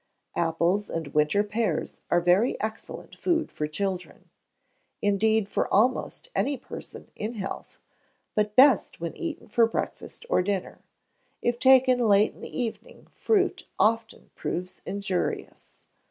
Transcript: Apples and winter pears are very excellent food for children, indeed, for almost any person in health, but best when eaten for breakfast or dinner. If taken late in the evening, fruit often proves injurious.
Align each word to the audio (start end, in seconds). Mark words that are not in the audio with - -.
Apples 0.35 0.89
and 0.89 1.09
winter 1.13 1.43
pears 1.43 2.01
are 2.09 2.19
very 2.21 2.59
excellent 2.59 3.15
food 3.17 3.51
for 3.51 3.67
children, 3.67 4.31
indeed, 4.99 5.47
for 5.47 5.71
almost 5.71 6.31
any 6.33 6.57
person 6.57 7.11
in 7.15 7.33
health, 7.33 7.77
but 8.33 8.55
best 8.55 8.99
when 8.99 9.15
eaten 9.15 9.47
for 9.47 9.67
breakfast 9.67 10.25
or 10.27 10.41
dinner. 10.41 10.79
If 11.43 11.59
taken 11.59 11.99
late 11.99 12.33
in 12.33 12.41
the 12.41 12.59
evening, 12.59 13.09
fruit 13.13 13.67
often 13.77 14.31
proves 14.33 14.81
injurious. 14.87 15.75